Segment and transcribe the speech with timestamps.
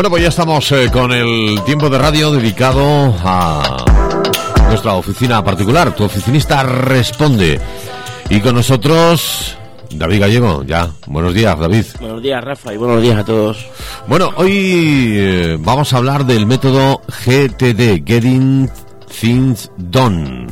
[0.00, 3.84] Bueno, pues ya estamos eh, con el tiempo de radio dedicado a
[4.70, 5.94] nuestra oficina particular.
[5.94, 7.60] Tu oficinista responde.
[8.30, 9.58] Y con nosotros,
[9.90, 10.62] David Gallego.
[10.62, 11.84] Ya, buenos días, David.
[12.00, 13.66] Buenos días, Rafa, y buenos días a todos.
[14.06, 18.70] Bueno, hoy eh, vamos a hablar del método GTD, Getting
[19.20, 20.46] Things Done,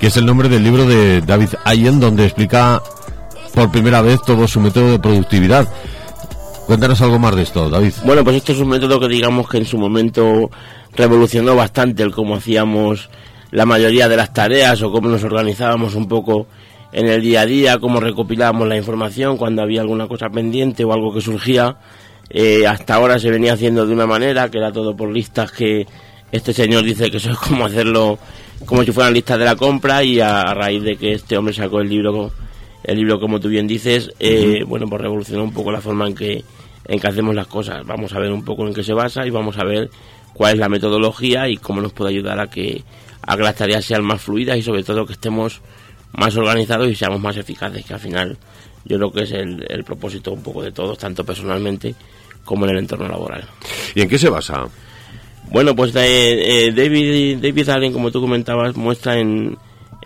[0.00, 2.82] que es el nombre del libro de David Allen, donde explica
[3.54, 5.68] por primera vez todo su método de productividad.
[6.70, 7.94] Cuéntanos algo más de esto, David.
[8.04, 10.52] Bueno, pues este es un método que digamos que en su momento
[10.94, 13.10] revolucionó bastante el cómo hacíamos
[13.50, 16.46] la mayoría de las tareas o cómo nos organizábamos un poco
[16.92, 20.92] en el día a día, cómo recopilábamos la información cuando había alguna cosa pendiente o
[20.92, 21.76] algo que surgía.
[22.28, 25.88] Eh, hasta ahora se venía haciendo de una manera, que era todo por listas que
[26.30, 28.16] este señor dice que eso es como hacerlo
[28.64, 31.80] como si fueran listas de la compra y a, raíz de que este hombre sacó
[31.80, 32.30] el libro
[32.84, 36.14] el libro como tú bien dices eh, bueno pues revolucionó un poco la forma en
[36.14, 36.44] que
[36.90, 37.86] en que hacemos las cosas.
[37.86, 39.90] Vamos a ver un poco en qué se basa y vamos a ver
[40.32, 42.82] cuál es la metodología y cómo nos puede ayudar a que,
[43.22, 45.60] a que las tareas sean más fluidas y sobre todo que estemos
[46.12, 48.36] más organizados y seamos más eficaces, que al final
[48.84, 51.94] yo creo que es el, el propósito un poco de todos, tanto personalmente
[52.44, 53.44] como en el entorno laboral.
[53.94, 54.64] ¿Y en qué se basa?
[55.52, 59.56] Bueno, pues eh, eh, David, David Allen, como tú comentabas, muestra en,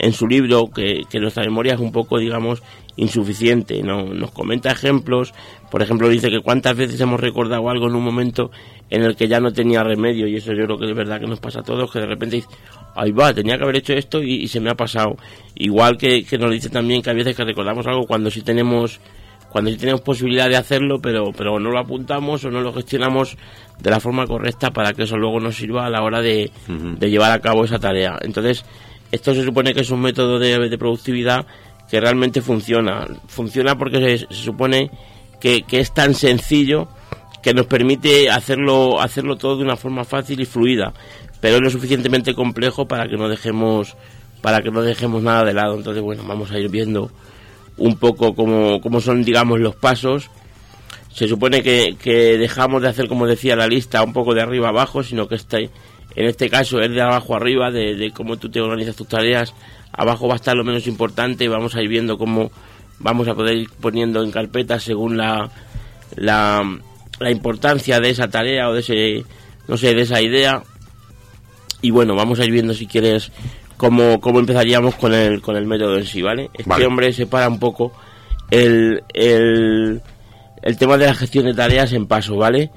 [0.05, 2.63] en su libro que, que, nuestra memoria es un poco, digamos,
[2.97, 3.83] insuficiente.
[3.83, 4.05] ¿no?
[4.05, 5.33] Nos comenta ejemplos,
[5.71, 8.51] por ejemplo, dice que cuántas veces hemos recordado algo en un momento
[8.91, 11.27] en el que ya no tenía remedio, y eso yo creo que es verdad que
[11.27, 12.49] nos pasa a todos, que de repente dice,
[12.95, 15.17] ahí va, tenía que haber hecho esto y, se me ha pasado.
[15.55, 19.01] Igual que, que, nos dice también que a veces que recordamos algo cuando sí tenemos
[19.51, 23.39] cuando sí tenemos posibilidad de hacerlo, pero, pero no lo apuntamos o no lo gestionamos
[23.81, 27.11] de la forma correcta para que eso luego nos sirva a la hora de, de
[27.11, 28.19] llevar a cabo esa tarea.
[28.23, 28.65] Entonces,
[29.15, 31.47] esto se supone que es un método de, productividad
[31.89, 33.07] que realmente funciona.
[33.29, 34.91] Funciona porque se, supone
[35.41, 36.89] que, es tan sencillo
[37.43, 40.93] que nos permite hacerlo, hacerlo todo de una forma fácil y fluida,
[41.41, 43.97] pero es lo suficientemente complejo para que no dejemos,
[44.41, 45.77] para que no dejemos nada de lado.
[45.77, 47.11] Entonces, bueno, vamos a ir viendo
[47.77, 50.29] un poco cómo, cómo son, digamos, los pasos.
[51.13, 54.71] Se supone que, que dejamos de hacer, como decía la lista, un poco de arriba
[54.71, 55.59] abajo, sino que está
[56.17, 59.55] en este caso es de abajo arriba, de, cómo tú te organizas tus tareas.
[59.93, 62.51] Abajo va a estar lo menos importante y vamos a ir viendo cómo
[62.99, 65.51] vamos a poder ir poniendo en carpetas según la,
[66.15, 66.63] la,
[67.19, 69.25] la importancia de esa tarea o de ese,
[69.69, 70.63] no sé, de esa idea.
[71.83, 73.31] Y bueno, vamos a ir viendo si quieres
[73.77, 76.51] cómo, cómo empezaríamos con el, con el método en sí, ¿vale?
[76.55, 77.93] Este hombre separa un poco
[78.51, 80.01] el, el,
[80.63, 82.71] el tema de la gestión de tareas en paso, ¿vale?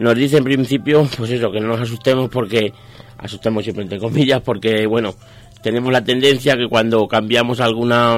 [0.00, 2.72] Nos dice en principio, pues eso, que no nos asustemos porque,
[3.18, 5.14] asustemos siempre entre comillas, porque, bueno,
[5.62, 8.16] tenemos la tendencia que cuando cambiamos alguna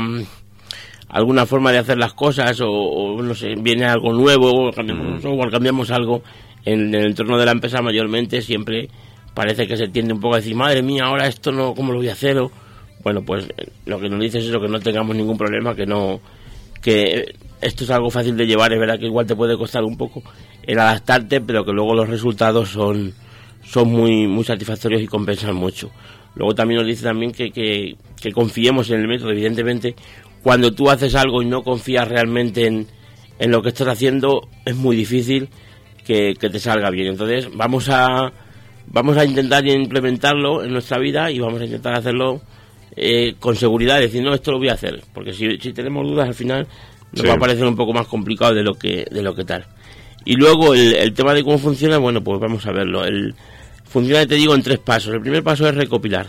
[1.08, 5.50] alguna forma de hacer las cosas o, no sé, viene algo nuevo o cambiamos, o
[5.50, 6.22] cambiamos algo
[6.64, 8.88] en el entorno de la empresa mayormente siempre
[9.34, 11.98] parece que se tiende un poco a decir, madre mía, ahora esto no, ¿cómo lo
[11.98, 12.38] voy a hacer?
[13.02, 15.86] bueno, pues eh, lo que nos dice es eso, que no tengamos ningún problema, que
[15.86, 16.20] no,
[16.82, 19.96] que esto es algo fácil de llevar, es verdad que igual te puede costar un
[19.96, 20.22] poco
[20.64, 23.14] el adaptarte, pero que luego los resultados son,
[23.64, 25.90] son muy, muy satisfactorios y compensan mucho.
[26.34, 29.94] Luego también nos dice también que, que, confiemos en el método, evidentemente,
[30.42, 32.86] cuando tú haces algo y no confías realmente en,
[33.38, 35.48] en lo que estás haciendo, es muy difícil
[36.04, 37.08] que, te salga bien.
[37.08, 38.32] Entonces, vamos a,
[38.86, 42.40] vamos a intentar implementarlo en nuestra vida y vamos a intentar hacerlo
[42.96, 46.28] eh, con seguridad, decir, no, esto lo voy a hacer, porque si, si tenemos dudas
[46.28, 46.66] al final
[47.12, 49.66] nos va a parecer un poco más complicado de lo que, de lo que tal.
[50.24, 53.04] Y luego el, tema de cómo funciona, bueno, pues vamos a verlo.
[53.04, 53.34] El,
[53.84, 55.14] funciona, te digo, en tres pasos.
[55.14, 56.26] El primer paso es recopilar.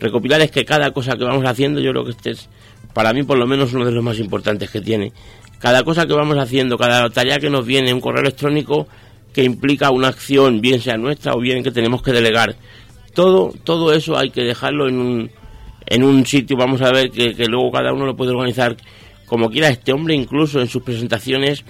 [0.00, 2.48] Recopilar es que cada cosa que vamos haciendo, yo creo que este es,
[2.92, 5.12] para mí por lo menos, uno de los más importantes que tiene.
[5.58, 8.88] Cada cosa que vamos haciendo, cada tarea que nos viene, un correo electrónico
[9.32, 12.56] que implica una acción, bien sea nuestra o bien que tenemos que delegar.
[13.14, 15.30] Todo, todo eso hay que dejarlo en un,
[15.86, 18.76] en un sitio, vamos a ver que, que luego cada uno lo puede organizar
[19.26, 19.68] como quiera.
[19.68, 21.64] Este hombre, incluso en sus presentaciones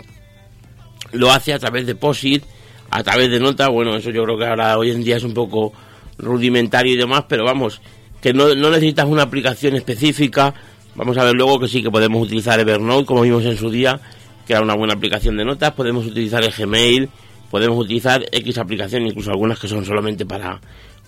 [1.13, 2.45] lo hace a través de POSIT,
[2.91, 5.35] a través de notas, bueno, eso yo creo que ahora hoy en día es un
[5.35, 5.73] poco
[6.19, 7.81] rudimentario y demás, pero vamos,
[8.21, 10.55] que no, no necesitas una aplicación específica,
[10.95, 14.01] vamos a ver luego que sí que podemos utilizar Evernote, como vimos en su día,
[14.47, 17.09] que era una buena aplicación de notas, podemos utilizar el Gmail,
[17.51, 20.61] podemos utilizar X aplicaciones, incluso algunas que son solamente para,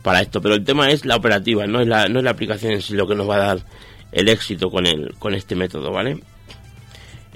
[0.06, 2.70] para esto, pero el tema es la operativa, no es la, no es la aplicación
[2.70, 3.58] en sí lo que nos va a dar
[4.12, 6.20] el éxito con, el, con este método, ¿vale?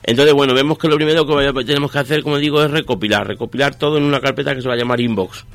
[0.05, 3.27] Entonces, bueno, vemos que lo primero que tenemos que hacer, como digo, es recopilar.
[3.27, 5.47] Recopilar todo en una carpeta que se va a llamar Inbox.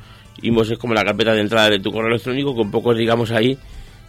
[0.42, 3.56] Inbox es como la carpeta de entrada de tu correo electrónico, con pocos, digamos, ahí.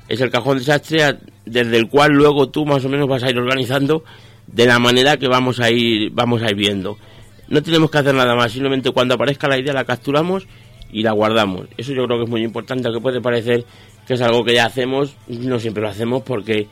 [0.10, 3.38] Es el cajón desastre desde el cual luego tú más o menos vas a ir
[3.38, 4.04] organizando
[4.48, 6.98] de la manera que vamos a ir, vamos a ir viendo.
[7.48, 10.46] no tenemos que hacer nada más, simplemente cuando aparezca la idea la capturamos
[10.92, 11.68] y la guardamos.
[11.78, 13.66] Eso yo creo que es muy importante, aunque puede parecer
[14.08, 16.68] que es algo que ya hacemos, no siempre lo hacemos porque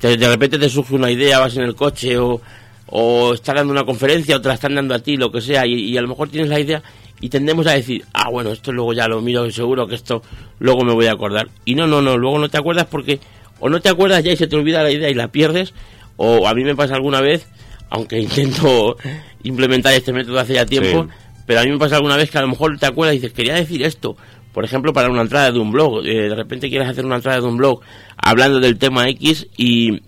[0.00, 2.40] de repente te surge una idea, vas en el coche o,
[2.86, 5.66] o estás dando una conferencia o te la están dando a ti, lo que sea,
[5.66, 6.82] y, a lo mejor tienes la idea
[7.20, 10.22] y tendemos a decir, ah, bueno, esto luego ya lo miro, seguro que esto
[10.60, 11.48] luego me voy a acordar.
[11.64, 13.20] Y no, no, no, luego no te acuerdas porque
[13.60, 15.74] o no te acuerdas ya y se te olvida la idea y la pierdes,
[16.16, 17.46] o a mí me pasa alguna vez,
[17.90, 18.96] aunque intento
[19.42, 21.08] implementar este método hace ya tiempo,
[21.48, 23.32] pero a mí me pasa alguna vez que a lo mejor te acuerdas y dices,
[23.32, 24.18] quería decir esto,
[24.52, 27.40] por ejemplo, para una entrada de un blog, eh, de repente quieres hacer una entrada
[27.40, 27.80] de un blog
[28.18, 30.02] hablando del tema X y,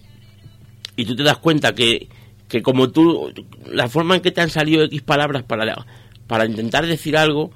[0.97, 2.09] y tú te das cuenta que,
[2.47, 3.33] que como tú,
[3.73, 5.87] la forma en que te han salido X palabras para,
[6.27, 7.53] para intentar decir algo,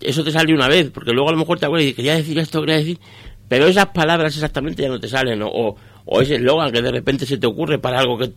[0.00, 2.16] eso te sale una vez, porque luego a lo mejor te acuerdas y dices, quería
[2.16, 2.98] decir esto, quería decir,
[3.46, 5.76] pero esas palabras exactamente ya no te salen, o,
[6.06, 8.32] o ese eslogan que de repente se te ocurre para algo que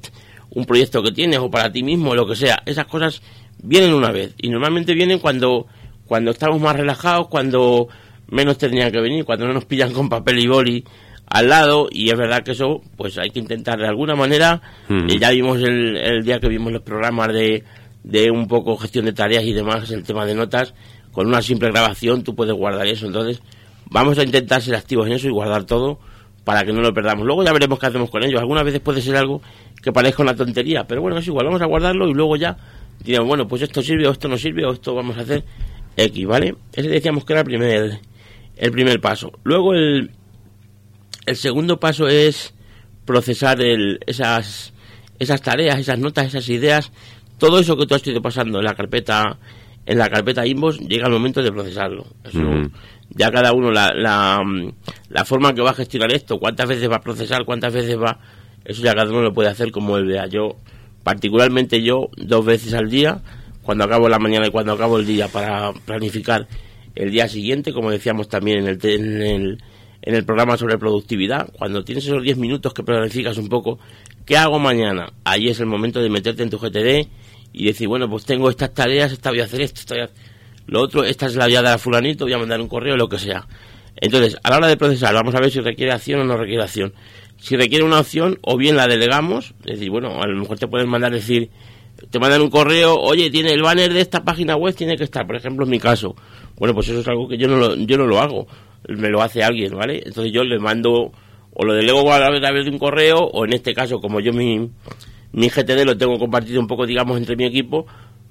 [0.50, 3.22] un proyecto que tienes o para ti mismo, lo que sea, esas cosas
[3.62, 4.34] vienen una vez.
[4.38, 5.68] Y normalmente vienen cuando
[6.12, 7.88] cuando estamos más relajados, cuando
[8.28, 10.84] menos tendrían que venir, cuando no nos pillan con papel y boli
[11.26, 11.88] al lado.
[11.90, 14.62] Y es verdad que eso pues hay que intentar de alguna manera.
[14.90, 17.64] Y ya vimos el, el, día que vimos los programas de,
[18.04, 20.74] de un poco gestión de tareas y demás el tema de notas.
[21.14, 23.06] Con una simple grabación tú puedes guardar eso.
[23.06, 23.42] Entonces
[23.86, 26.00] vamos a intentar ser activos en eso y guardar todo
[26.44, 27.26] para que no lo perdamos.
[27.26, 28.42] Luego ya veremos qué hacemos con ellos.
[28.42, 29.42] Algunas veces puede ser algo
[29.82, 32.58] que parezca una tontería, pero bueno, es igual, vamos a guardarlo y luego ya
[33.04, 35.44] diremos, bueno, pues esto sirve o esto no sirve o esto vamos a hacer
[35.98, 36.56] X, ¿vale?
[36.74, 38.00] Ese decíamos que era el primer,
[38.58, 39.32] el primer paso.
[39.44, 40.12] Luego el,
[41.26, 42.54] el segundo paso es
[43.06, 44.74] procesar el, esas,
[45.20, 46.92] esas tareas, esas notas, esas ideas,
[47.38, 49.40] todo eso que tú has ido pasando en la carpeta
[49.86, 52.06] en la carpeta Inbox llega el momento de procesarlo.
[53.10, 54.42] Ya cada uno, la, la,
[55.10, 58.20] la, forma que va a gestionar esto, cuántas veces va a procesar, cuántas veces va,
[58.64, 60.28] eso ya cada uno lo puede hacer como él vea.
[60.28, 60.56] Yo,
[61.04, 63.22] particularmente yo, dos veces al día,
[63.64, 66.48] cuando acabo la mañana y cuando acabo el día para planificar
[66.96, 69.64] el día siguiente, como decíamos también en el, en el,
[70.02, 73.80] en el programa sobre productividad, cuando tienes esos 10 minutos que planificas un poco,
[74.26, 75.14] ¿qué hago mañana?
[75.24, 77.08] Ahí es el momento de meterte en tu GTD
[77.54, 80.10] y decir, bueno, pues tengo estas tareas, esta voy a hacer esto, esta
[80.68, 82.96] lo otro, esta es la voy a dar a fulanito, voy a mandar un correo,
[82.96, 83.46] lo que sea.
[83.96, 86.64] Entonces, a la hora de procesar, vamos a ver si requiere acción o no requiere
[86.64, 86.94] acción.
[87.42, 90.68] Si requiere una opción, o bien la delegamos, es decir, bueno, a lo mejor te
[90.68, 91.50] pueden mandar decir,
[92.12, 95.26] te mandan un correo, oye, tiene el banner de esta página web, tiene que estar,
[95.26, 96.16] por ejemplo, en mi caso.
[96.58, 98.46] Bueno, pues eso es algo que yo no lo, yo no lo hago,
[98.88, 100.04] me lo hace alguien, ¿vale?
[100.06, 101.12] Entonces yo le mando,
[101.54, 104.70] o lo delego a través de un correo, o en este caso, como yo mi,
[105.32, 107.88] mi GTD lo tengo compartido un poco, digamos, entre mi equipo,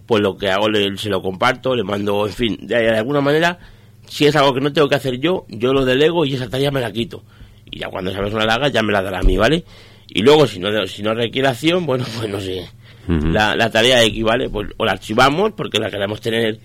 [0.06, 3.58] pues lo que hago le, se lo comparto, le mando, en fin, de, alguna manera,
[4.06, 6.70] si es algo que no tengo que hacer yo, yo lo delego y esa tarea
[6.70, 7.22] me la quito.
[7.70, 9.64] Y ya cuando sabes una la ya me la dará a mí, ¿vale?
[10.08, 12.68] Y luego, si no, si no requiere acción, bueno, pues no sé,
[13.06, 16.58] la, la, tarea equivale, pues o la archivamos porque la queremos tener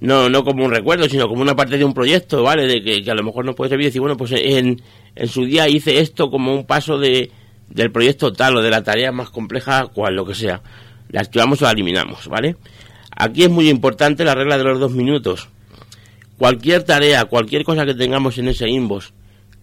[0.00, 2.66] no no como un recuerdo, sino como una parte de un proyecto, ¿vale?
[2.66, 4.82] De que, que a lo mejor no puede servir y decir, bueno, pues en,
[5.14, 7.30] en su día hice esto como un paso de,
[7.68, 10.62] del proyecto tal o de la tarea más compleja, cual lo que sea.
[11.10, 12.56] La activamos o la eliminamos, ¿vale?
[13.16, 15.48] Aquí es muy importante la regla de los dos minutos.
[16.38, 19.12] Cualquier tarea, cualquier cosa que tengamos en ese inbox,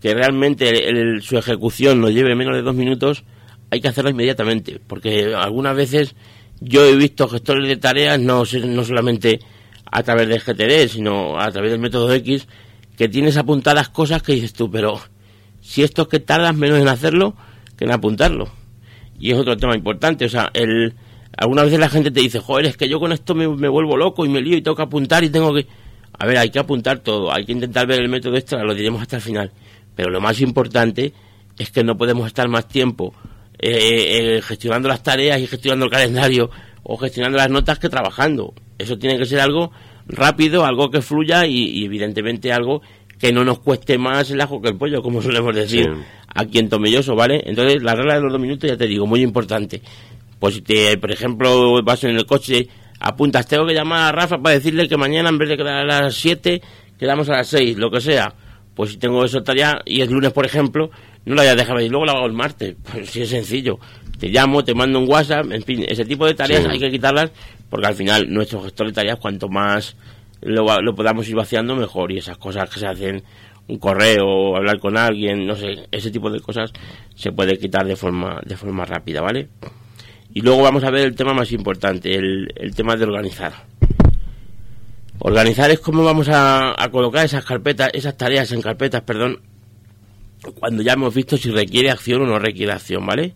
[0.01, 3.23] que realmente su ejecución nos lleve menos de dos minutos,
[3.69, 6.15] hay que hacerla inmediatamente, porque algunas veces
[6.59, 9.39] yo he visto gestores de tareas, no, no solamente
[9.85, 12.47] a través del GTD, sino a través del método X,
[12.97, 14.99] que tienes apuntadas cosas que dices tú, pero
[15.61, 17.35] si esto es que tardas menos en hacerlo,
[17.79, 18.49] en apuntarlo.
[19.19, 20.95] Y es otro tema importante, o sea, el,
[21.37, 24.25] algunas veces la gente te dice, joder, es que yo con esto me, vuelvo loco
[24.25, 25.67] y me lío y tengo que apuntar y tengo que...
[26.17, 29.01] A ver, hay que apuntar todo, hay que intentar ver el método extra, lo diremos
[29.01, 29.51] hasta el final.
[29.95, 31.13] Pero lo más importante
[31.57, 33.13] es que no podemos estar más tiempo
[33.59, 36.49] eh, eh, gestionando las tareas y gestionando el calendario
[36.83, 38.53] o gestionando las notas que trabajando.
[38.77, 39.71] Eso tiene que ser algo
[40.07, 42.81] rápido, algo que fluya y evidentemente algo
[43.21, 45.87] que no nos cueste más el ajo que el pollo, como solemos decir
[46.33, 47.43] aquí en Tomelloso, ¿vale?
[47.45, 49.81] Entonces, la regla de los dos minutos, ya te digo, muy importante.
[50.39, 52.67] Pues si te, por ejemplo, vas en el coche,
[52.99, 56.01] apuntas, tengo que llamar a Rafa para decirle que mañana en vez de quedar a
[56.01, 56.61] las 7,
[56.97, 58.33] quedamos a las 6, lo que sea.
[58.75, 60.91] Pues si tengo eso tarea y es lunes, por ejemplo,
[61.25, 62.75] no la voy a dejar y luego la hago el martes.
[62.91, 63.79] Pues sí es sencillo.
[64.19, 67.31] Te llamo, te mando un WhatsApp, en fin, ese tipo de tareas hay que quitarlas
[67.69, 69.95] porque al final nuestro gestor de tareas, cuanto más
[70.41, 72.11] lo, lo podamos ir vaciando mejor.
[72.11, 73.23] Y esas cosas que se hacen
[73.67, 76.71] un correo hablar con alguien no sé ese tipo de cosas
[77.15, 79.47] se puede quitar de forma de forma rápida vale
[80.33, 83.70] y luego vamos a ver el tema más importante el, el tema de organizar
[85.21, 89.39] organizar es cómo vamos a, colocar esas carpetas esas tareas en carpetas perdón
[90.59, 93.35] cuando ya hemos visto si requiere acción o no requiere acción vale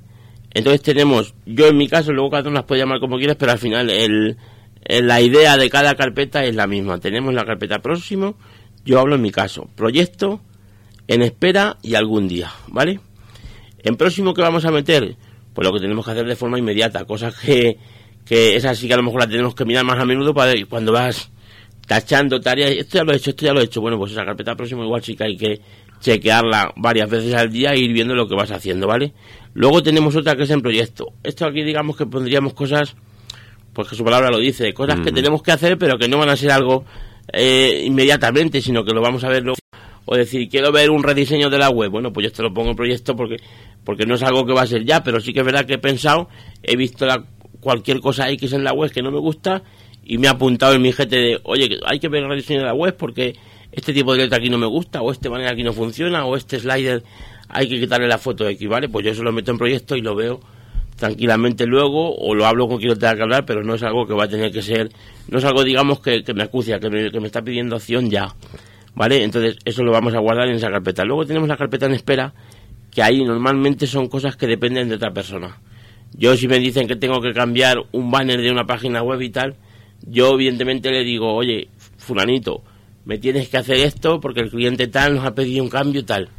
[0.53, 3.51] entonces tenemos yo en mi caso luego cada uno las puede llamar como quieras pero
[3.51, 4.37] al final el
[4.87, 6.99] la idea de cada carpeta es la misma.
[6.99, 8.35] Tenemos la carpeta próximo,
[8.85, 10.41] yo hablo en mi caso, proyecto,
[11.07, 12.99] en espera y algún día, ¿vale?
[13.79, 15.15] En próximo, ¿qué vamos a meter?
[15.53, 17.77] Pues lo que tenemos que hacer de forma inmediata, cosas que,
[18.25, 20.53] que es así que a lo mejor la tenemos que mirar más a menudo para
[20.67, 21.31] cuando vas
[21.85, 24.25] tachando tareas, esto ya lo he hecho, esto ya lo he hecho, bueno, pues esa
[24.25, 25.61] carpeta próxima igual sí que hay que
[25.99, 29.13] chequearla varias veces al día e ir viendo lo que vas haciendo, ¿vale?
[29.53, 31.13] Luego tenemos otra que es en proyecto.
[31.23, 32.95] Esto aquí digamos que pondríamos cosas,
[33.73, 36.29] pues que su palabra lo dice, cosas que tenemos que hacer pero que no van
[36.29, 36.85] a ser algo
[37.31, 39.57] eh, inmediatamente, sino que lo vamos a ver luego.
[40.07, 41.89] O decir, quiero ver un rediseño de la web.
[41.89, 43.37] Bueno, pues yo te lo pongo en proyecto porque,
[43.83, 45.73] porque no es algo que va a ser ya, pero sí que es verdad que
[45.73, 46.29] he pensado,
[46.61, 47.25] he visto la,
[47.65, 49.63] cualquier cosa X en la web que no me gusta
[50.05, 52.73] y me ha apuntado en mi GT de, oye, hay que ver rediseño de la
[52.73, 53.35] web porque
[53.71, 56.37] este tipo de letra aquí no me gusta, o este manera aquí no funciona, o
[56.37, 57.03] este slider
[57.49, 58.87] hay que quitarle la foto de aquí, ¿vale?
[58.87, 60.39] Pues yo eso lo meto en proyecto y lo veo
[60.95, 64.13] tranquilamente luego, o lo hablo con quien tenga que hablar, pero no es algo que
[64.13, 64.89] va a tener que ser,
[65.27, 68.33] no es algo, digamos, que, me acucia, que me, que me está pidiendo acción ya,
[68.93, 69.23] ¿vale?
[69.23, 71.03] Entonces, eso lo vamos a guardar en esa carpeta.
[71.03, 72.33] Luego tenemos la carpeta en espera,
[72.91, 75.59] que ahí normalmente son cosas que dependen de otra persona.
[76.13, 79.31] Yo, si me dicen que tengo que cambiar un banner de una página web y
[79.31, 79.55] tal,
[80.07, 82.63] yo evidentemente le digo, oye, fulanito,
[83.05, 86.29] me tienes que hacer esto porque el cliente tal nos ha pedido un cambio tal.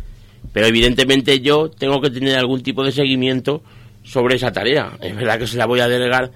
[0.52, 3.62] Pero evidentemente yo tengo que tener algún tipo de seguimiento
[4.02, 4.96] sobre esa tarea.
[5.00, 6.30] Es verdad que se la voy a delegar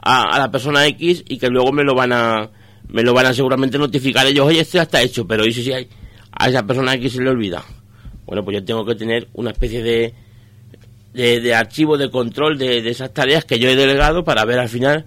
[0.00, 2.50] a, la persona X y que luego me lo van a
[2.88, 5.72] me lo van a seguramente notificar ellos, oye, esto ya está hecho, pero ¿y si
[5.72, 5.88] hay,
[6.32, 7.64] a esa persona X se le olvida?
[8.26, 10.14] Bueno, pues yo tengo que tener una especie de,
[11.14, 14.68] de, archivo de control de, de esas tareas que yo he delegado para ver al
[14.68, 15.06] final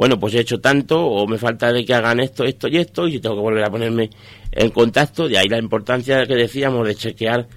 [0.00, 3.06] bueno, pues he hecho tanto o me falta de que hagan esto, esto y esto
[3.06, 4.08] y tengo que volver a ponerme
[4.50, 5.28] en contacto.
[5.28, 7.48] De ahí la importancia que decíamos de chequear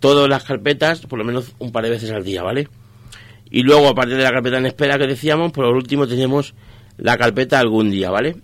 [0.00, 2.66] todas las carpetas por lo menos un par de veces al día, ¿vale?
[3.50, 6.54] Y luego, aparte de la carpeta en espera que decíamos, por último tenemos
[6.96, 8.36] la carpeta algún día, ¿vale?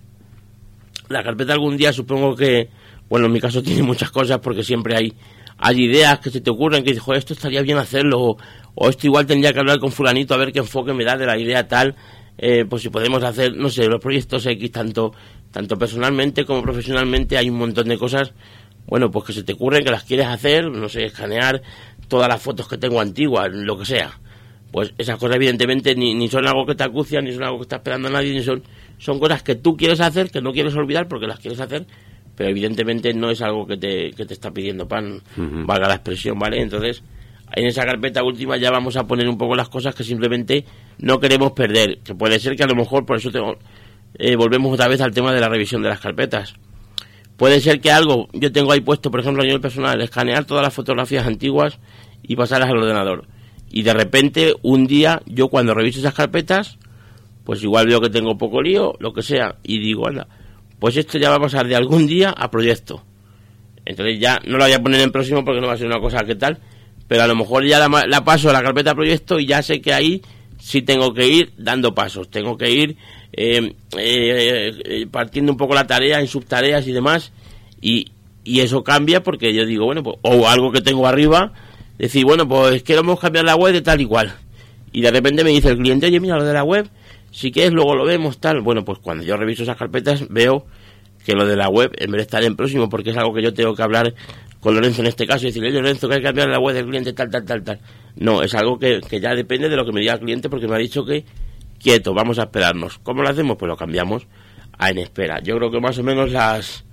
[1.08, 2.68] La carpeta algún día supongo que,
[3.08, 5.14] bueno, en mi caso tiene muchas cosas porque siempre hay,
[5.56, 8.36] hay ideas que se te ocurren que dices, esto estaría bien hacerlo o,
[8.74, 11.24] o esto igual tendría que hablar con fulanito a ver qué enfoque me da de
[11.24, 11.96] la idea tal
[12.38, 15.12] eh, pues si podemos hacer, no sé, los proyectos X, tanto,
[15.50, 18.32] tanto personalmente como profesionalmente, hay un montón de cosas,
[18.86, 21.60] bueno, pues que se te ocurren, que las quieres hacer, no sé, escanear
[22.06, 24.18] todas las fotos que tengo antiguas, lo que sea.
[24.70, 27.62] Pues esas cosas evidentemente ni, ni son algo que te acucia, ni son algo que
[27.62, 28.62] está esperando a nadie, ni son,
[28.98, 31.86] son cosas que tú quieres hacer, que no quieres olvidar porque las quieres hacer,
[32.36, 36.38] pero evidentemente no es algo que te, que te está pidiendo pan, valga la expresión,
[36.38, 36.60] ¿vale?
[36.62, 37.02] Entonces,
[37.54, 40.64] en esa carpeta última ya vamos a poner un poco las cosas que simplemente
[40.98, 43.56] no queremos perder, que puede ser que a lo mejor, por eso tengo,
[44.14, 46.54] eh, volvemos otra vez al tema de la revisión de las carpetas.
[47.36, 50.64] Puede ser que algo, yo tengo ahí puesto, por ejemplo, a nivel personal, escanear todas
[50.64, 51.78] las fotografías antiguas
[52.22, 53.26] y pasarlas al ordenador.
[53.70, 56.78] Y de repente, un día, yo cuando reviso esas carpetas,
[57.44, 60.26] pues igual veo que tengo poco lío, lo que sea, y digo, anda,
[60.78, 63.04] pues esto ya va a pasar de algún día a proyecto.
[63.84, 66.00] Entonces ya no lo voy a poner en próximo porque no va a ser una
[66.00, 66.58] cosa que tal,
[67.08, 69.92] pero a lo mejor ya la, paso a la carpeta proyecto y ya sé que
[69.92, 70.22] ahí
[70.60, 72.96] sí tengo que ir dando pasos, tengo que ir
[73.32, 77.32] eh, eh, eh, partiendo un poco la tarea en subtareas y demás,
[77.80, 78.08] y,
[78.44, 81.52] y eso cambia porque yo digo, bueno, pues, o algo que tengo arriba,
[81.98, 84.34] decir, bueno, pues queremos cambiar la web de tal y cual,
[84.92, 86.88] y de repente me dice el cliente, oye, mira lo de la web,
[87.30, 90.66] si quieres luego lo vemos, tal, bueno, pues cuando yo reviso esas carpetas veo
[91.24, 93.42] que lo de la web, en vez de estar en próximo, porque es algo que
[93.42, 94.14] yo tengo que hablar
[94.60, 96.86] con Lorenzo en este caso y decirle, Lorenzo, que hay que cambiar la web del
[96.86, 97.78] cliente, tal, tal, tal, tal.
[98.16, 100.66] No, es algo que, que ya depende de lo que me diga el cliente porque
[100.66, 101.24] me ha dicho que
[101.78, 102.98] quieto, vamos a esperarnos.
[102.98, 103.56] ¿Cómo lo hacemos?
[103.56, 104.26] Pues lo cambiamos
[104.76, 105.40] a en espera.
[105.40, 106.84] Yo creo que más o menos las,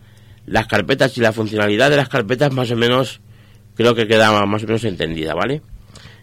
[0.45, 3.21] las carpetas y la funcionalidad de las carpetas más o menos
[3.75, 5.61] creo que queda más o menos entendida, ¿vale?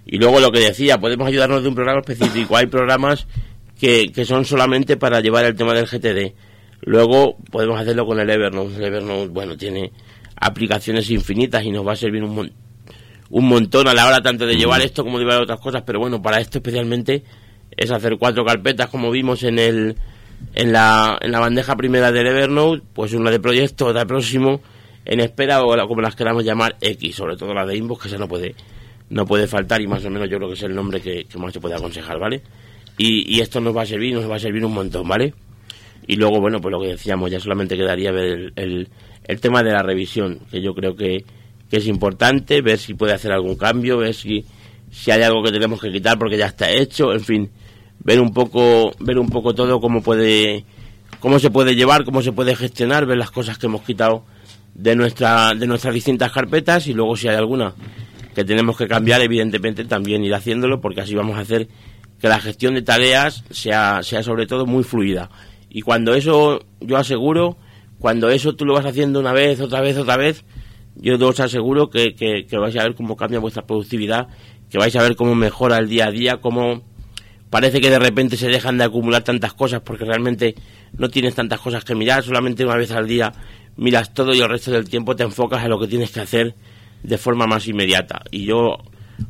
[0.07, 2.57] Y luego lo que decía, podemos ayudarnos de un programa específico.
[2.57, 3.27] Hay programas
[3.79, 6.35] que, que son solamente para llevar el tema del GTD.
[6.81, 8.77] Luego podemos hacerlo con el Evernote.
[8.77, 9.93] El Evernote, bueno, tiene
[10.43, 12.53] aplicaciones infinitas y nos va a servir un,
[13.31, 16.01] un montón a la hora tanto de llevar esto como de llevar otras cosas, pero
[16.01, 17.23] bueno, para esto especialmente
[17.77, 19.97] es hacer cuatro carpetas como vimos en el
[20.55, 24.61] en la, en la bandeja primera del Evernote, pues una de proyecto, otra de próximo,
[25.05, 28.19] en espera o como las queramos llamar X, sobre todo la de inbox que esa
[28.19, 28.57] no puede
[29.11, 31.53] no puede faltar y más o menos yo creo que es el nombre que, más
[31.53, 32.43] se puede aconsejar, ¿vale?
[32.99, 35.35] Y, y esto nos va a servir, nos va a servir un montón, ¿vale?
[36.07, 38.89] Y luego, bueno, pues lo que decíamos, ya solamente quedaría ver el el
[39.41, 41.25] tema de la revisión, que yo creo que,
[41.71, 44.45] es importante, ver si puede hacer algún cambio, ver si,
[44.91, 47.51] si hay algo que tenemos que quitar porque ya está hecho, en fin,
[48.01, 50.67] ver un poco, ver un poco todo cómo puede,
[51.19, 54.27] cómo se puede llevar, cómo se puede gestionar, ver las cosas que hemos quitado
[54.75, 57.75] de nuestra, de nuestras distintas carpetas y luego si hay alguna
[58.35, 61.69] que tenemos que cambiar, evidentemente también ir haciéndolo porque así vamos a hacer
[62.21, 65.31] que la gestión de tareas sea, sea sobre todo muy fluida.
[65.69, 67.57] Y cuando eso, yo aseguro,
[68.03, 70.45] cuando eso tú lo vas haciendo una vez, otra vez, otra vez,
[70.97, 74.27] yo os aseguro que, que, que vais a ver cómo cambia vuestra productividad,
[74.69, 76.83] que vais a ver cómo mejora el día a día, cómo
[77.49, 80.57] parece que de repente se dejan de acumular tantas cosas porque realmente
[80.99, 83.33] no tienes tantas cosas que mirar, solamente una vez al día
[83.77, 86.57] miras todo y el resto del tiempo te enfocas en lo que tienes que hacer
[87.05, 88.23] de forma más inmediata.
[88.33, 88.79] Y yo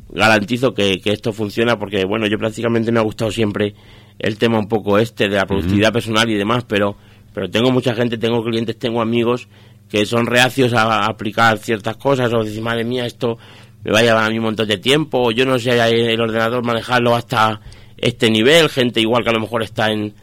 [0.09, 3.75] garantizo que, esto funciona porque, bueno, yo prácticamente me ha gustado siempre
[4.17, 6.97] el tema un poco este de la productividad personal y demás, pero,
[7.33, 9.47] pero tengo mucha gente, tengo clientes, tengo amigos
[9.89, 13.37] que son reacios a, aplicar ciertas cosas o decir, madre mía, esto
[13.83, 16.19] me va a llevar a mí un montón de tiempo, o yo no sé el
[16.19, 17.61] ordenador manejarlo hasta
[17.97, 20.13] este nivel, gente igual que a lo mejor está en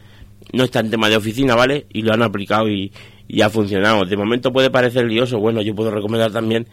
[0.53, 1.85] no está en tema de oficina, ¿vale?
[1.93, 2.91] Y lo han aplicado y,
[3.27, 4.03] y ha funcionado.
[4.03, 6.67] De momento puede parecer lioso, bueno, yo puedo recomendar también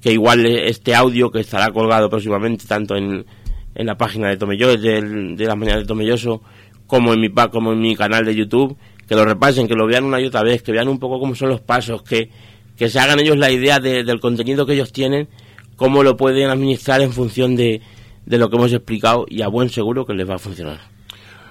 [0.00, 3.24] que igual este audio que estará colgado próximamente tanto en,
[3.74, 5.00] en la página de Tomelloso, de,
[5.36, 6.42] de las mañanas de Tomelloso,
[6.86, 10.04] como en mi como en mi canal de YouTube, que lo repasen, que lo vean
[10.04, 12.30] una y otra vez, que vean un poco cómo son los pasos, que,
[12.76, 15.28] que se hagan ellos la idea del contenido que ellos tienen,
[15.76, 17.80] cómo lo pueden administrar en función de,
[18.26, 20.92] de lo que hemos explicado y a buen seguro que les va a funcionar.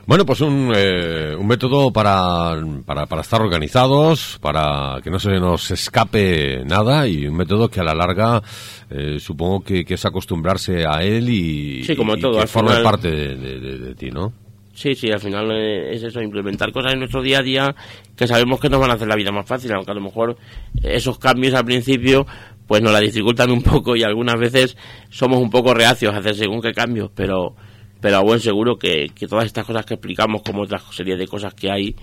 [0.07, 2.55] Bueno, pues un, eh, un método para,
[2.85, 7.79] para, para, estar organizados, para que no se nos escape nada y un método que
[7.79, 8.41] a la larga
[8.89, 13.11] eh, supongo que, que, es acostumbrarse a él y, sí, como todo, que forme parte
[13.11, 14.33] de, de, ti, ¿no?
[14.73, 17.75] Sí, sí, al final eh, es eso, implementar cosas en nuestro día a día
[18.15, 20.37] que sabemos que nos van a hacer la vida más fácil, aunque a lo mejor
[20.81, 22.25] esos cambios al principio
[22.67, 24.77] pues nos la dificultan un poco y algunas veces
[25.09, 27.55] somos un poco reacios a hacer según qué cambios, pero
[27.99, 31.27] pero a buen seguro que, que todas estas cosas que explicamos, como otras series de
[31.27, 31.95] cosas que hay,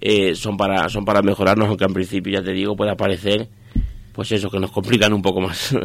[0.00, 3.48] eh, son para son para mejorarnos, aunque en principio, ya te digo, puede parecer
[4.16, 5.76] pues eso, que nos complican un poco más.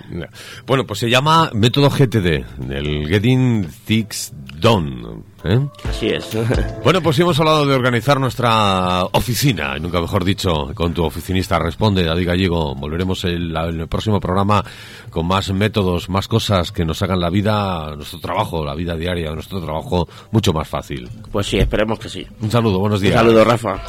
[0.66, 5.24] bueno, pues se llama método GTD, el Getting Things Done.
[5.44, 5.60] ¿Eh?
[5.88, 6.30] Así es.
[6.84, 11.58] bueno, pues hemos hablado de organizar nuestra oficina, nunca mejor dicho, con tu oficinista.
[11.58, 12.74] Responde, David Gallego.
[12.74, 14.64] Volveremos en el próximo programa
[15.10, 19.30] con más métodos, más cosas que nos hagan la vida, nuestro trabajo, la vida diaria,
[19.32, 21.08] nuestro trabajo mucho más fácil.
[21.30, 22.26] Pues sí, esperemos que sí.
[22.40, 23.14] Un saludo, buenos días.
[23.14, 23.82] Un saludo, Rafa.